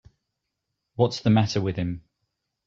What's 0.95 1.19
the 1.21 1.29
matter 1.29 1.61
with 1.61 1.75
him. 1.75 2.01